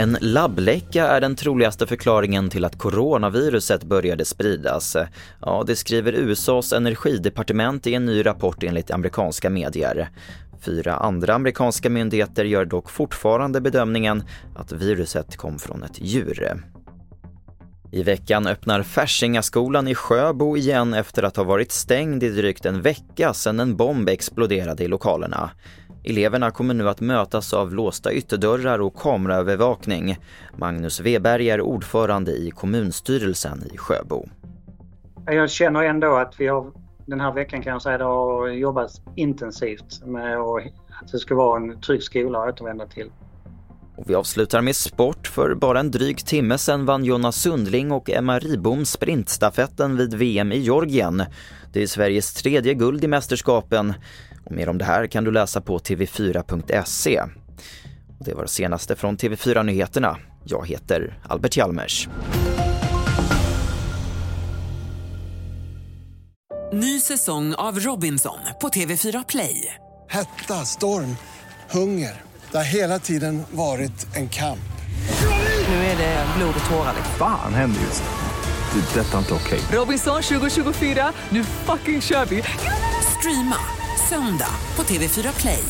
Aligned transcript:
En 0.00 0.16
labbläcka 0.20 1.06
är 1.06 1.20
den 1.20 1.36
troligaste 1.36 1.86
förklaringen 1.86 2.50
till 2.50 2.64
att 2.64 2.78
coronaviruset 2.78 3.84
började 3.84 4.24
spridas. 4.24 4.96
Ja, 5.40 5.64
det 5.66 5.76
skriver 5.76 6.12
USAs 6.12 6.72
energidepartement 6.72 7.86
i 7.86 7.94
en 7.94 8.06
ny 8.06 8.26
rapport 8.26 8.62
enligt 8.62 8.90
amerikanska 8.90 9.50
medier. 9.50 10.08
Fyra 10.60 10.94
andra 10.94 11.34
amerikanska 11.34 11.90
myndigheter 11.90 12.44
gör 12.44 12.64
dock 12.64 12.90
fortfarande 12.90 13.60
bedömningen 13.60 14.22
att 14.56 14.72
viruset 14.72 15.36
kom 15.36 15.58
från 15.58 15.82
ett 15.82 16.00
djur. 16.00 16.64
I 17.92 18.02
veckan 18.02 18.46
öppnar 18.46 18.82
Färsingaskolan 18.82 19.88
i 19.88 19.94
Sjöbo 19.94 20.56
igen 20.56 20.94
efter 20.94 21.22
att 21.22 21.36
ha 21.36 21.44
varit 21.44 21.72
stängd 21.72 22.22
i 22.22 22.28
drygt 22.28 22.66
en 22.66 22.82
vecka 22.82 23.34
sedan 23.34 23.60
en 23.60 23.76
bomb 23.76 24.08
exploderade 24.08 24.84
i 24.84 24.88
lokalerna. 24.88 25.50
Eleverna 26.04 26.50
kommer 26.50 26.74
nu 26.74 26.88
att 26.88 27.00
mötas 27.00 27.54
av 27.54 27.74
låsta 27.74 28.12
ytterdörrar 28.12 28.78
och 28.78 28.96
kameraövervakning. 28.96 30.18
Magnus 30.56 31.00
Weberg 31.00 31.50
är 31.50 31.60
ordförande 31.60 32.32
i 32.32 32.50
kommunstyrelsen 32.50 33.62
i 33.74 33.76
Sjöbo. 33.76 34.28
Jag 35.26 35.50
känner 35.50 35.82
ändå 35.82 36.16
att 36.16 36.34
vi 36.38 36.46
har 36.46 36.72
den 37.06 37.20
här 37.20 37.32
veckan 37.32 37.62
kan 37.62 37.72
jag 37.72 37.82
säga 37.82 37.98
det 37.98 38.04
har 38.04 38.48
jobbat 38.48 38.90
intensivt 39.16 40.06
med 40.06 40.36
att 40.38 41.12
det 41.12 41.18
ska 41.18 41.34
vara 41.34 41.56
en 41.56 41.80
trygg 41.80 42.02
skola 42.02 42.38
att 42.38 42.54
återvända 42.54 42.86
till. 42.86 43.10
Och 43.96 44.10
vi 44.10 44.14
avslutar 44.14 44.60
med 44.60 44.76
sport. 44.76 45.26
För 45.26 45.54
bara 45.54 45.80
en 45.80 45.90
dryg 45.90 46.26
timme 46.26 46.58
sedan 46.58 46.86
vann 46.86 47.04
Jonas 47.04 47.36
Sundling 47.36 47.92
och 47.92 48.10
Emma 48.10 48.38
Ribom 48.38 48.84
sprintstafetten 48.84 49.96
vid 49.96 50.14
VM 50.14 50.52
i 50.52 50.58
Georgien. 50.58 51.22
Det 51.72 51.82
är 51.82 51.86
Sveriges 51.86 52.34
tredje 52.34 52.74
guld 52.74 53.04
i 53.04 53.08
mästerskapen. 53.08 53.94
Mer 54.50 54.68
om 54.68 54.78
det 54.78 54.84
här 54.84 55.06
kan 55.06 55.24
du 55.24 55.30
läsa 55.30 55.60
på 55.60 55.78
tv4.se. 55.78 57.22
Det 58.18 58.34
var 58.34 58.42
det 58.42 58.48
senaste 58.48 58.96
från 58.96 59.16
TV4 59.16 59.62
Nyheterna. 59.62 60.16
Jag 60.44 60.68
heter 60.68 61.18
Albert 61.28 61.56
Hjalmers. 61.56 62.08
Ny 66.72 67.00
säsong 67.00 67.54
av 67.54 67.80
Robinson 67.80 68.38
på 68.60 68.68
TV4 68.68 69.24
Play. 69.28 69.74
Hetta, 70.08 70.54
storm, 70.54 71.16
hunger. 71.70 72.22
Det 72.50 72.56
har 72.56 72.64
hela 72.64 72.98
tiden 72.98 73.42
varit 73.50 74.16
en 74.16 74.28
kamp. 74.28 74.58
Nu 75.68 75.74
är 75.74 75.98
det 75.98 76.26
blod 76.36 76.54
och 76.62 76.70
tårar. 76.70 76.94
Fan 77.18 77.54
händer 77.54 77.80
just 77.80 78.02
nu. 78.02 78.80
Det. 78.80 79.00
är 79.00 79.04
Detta 79.04 79.14
är 79.14 79.18
inte 79.18 79.34
okej. 79.34 79.60
Robinson 79.72 80.22
2024, 80.22 81.12
nu 81.30 81.44
fucking 81.44 82.00
kör 82.00 82.26
vi! 82.26 82.42
Streama 83.18 83.79
söndag 84.10 84.54
på 84.76 84.82
TV4 84.82 85.40
Play. 85.40 85.64